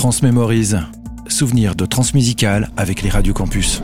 [0.00, 0.78] Transmémorise.
[1.28, 3.82] Souvenir de transmusical avec les radios campus.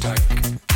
[0.00, 0.69] stuck.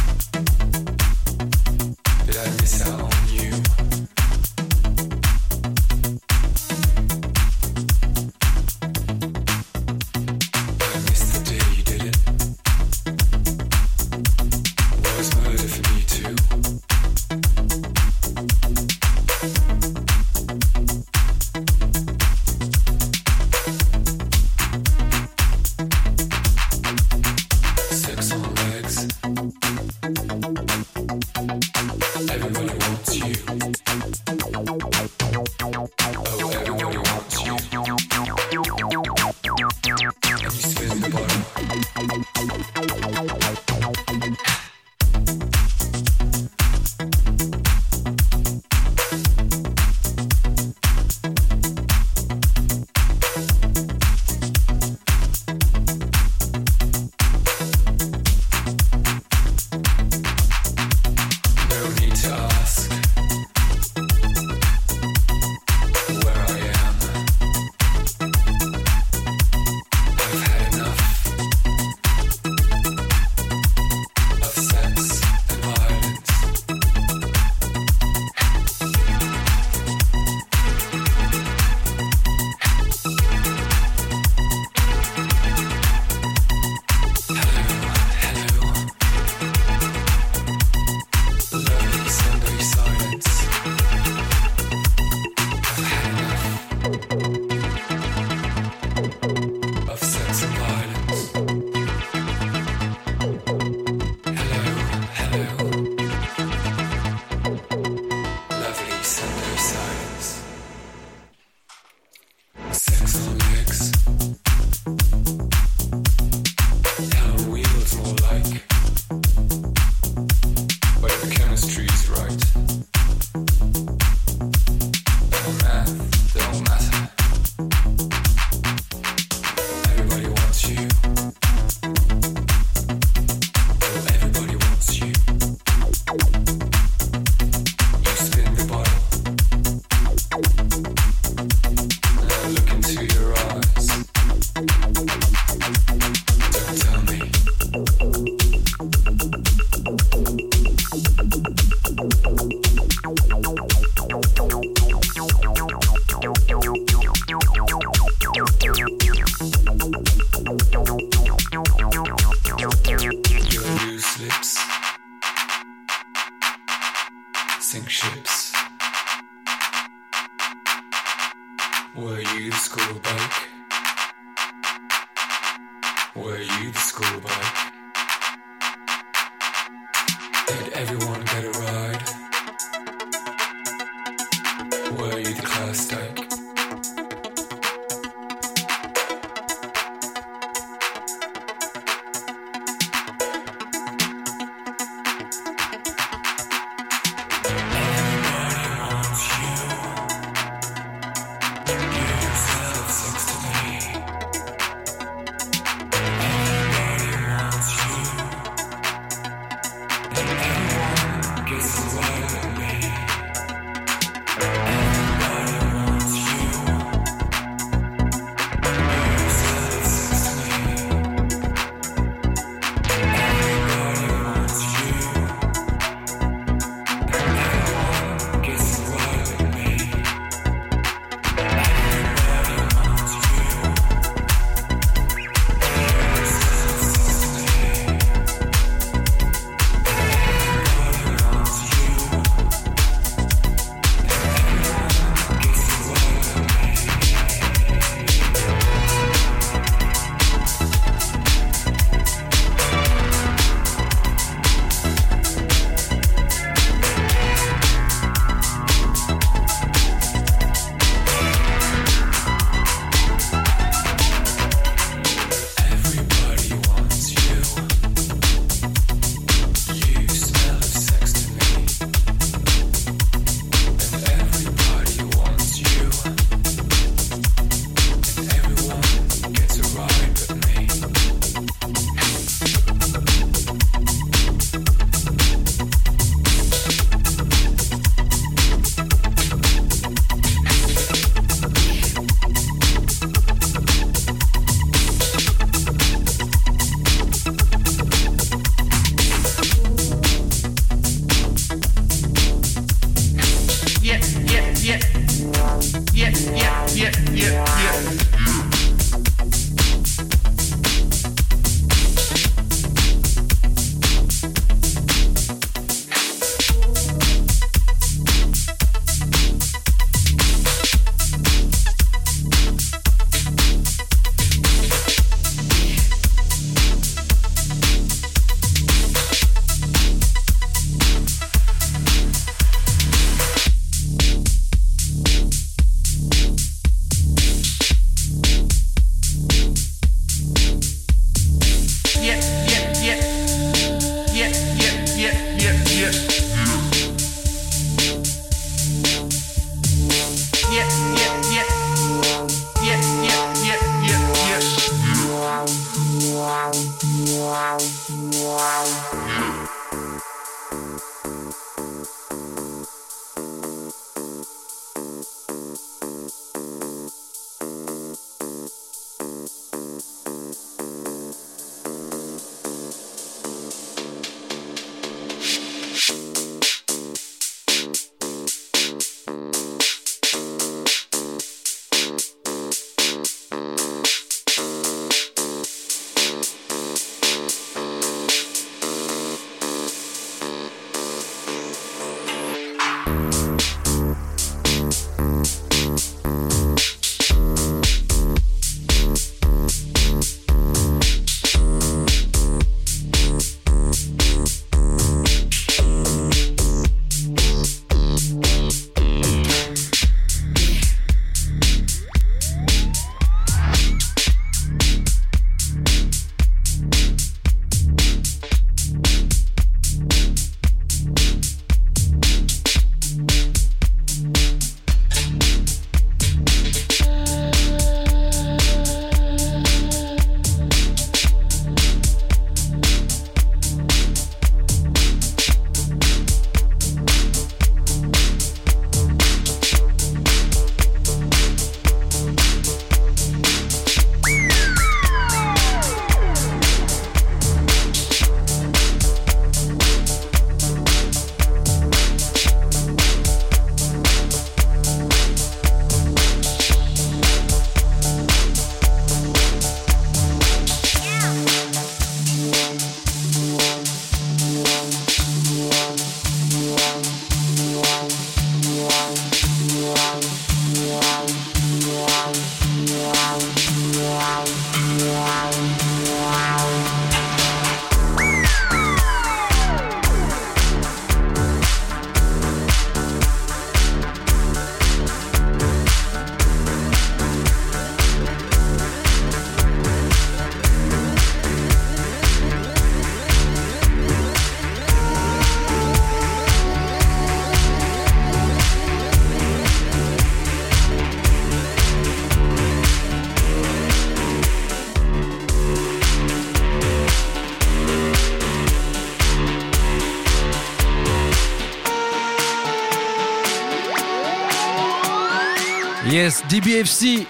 [516.28, 517.06] DBFC,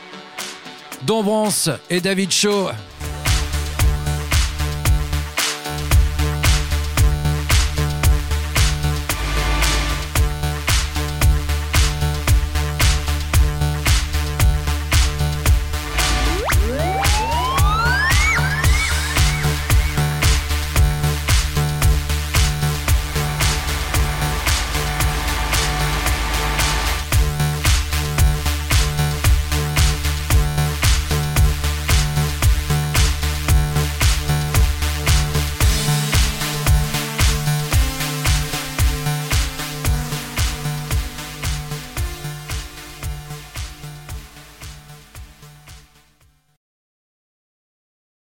[1.03, 2.71] Dombrance et David Shaw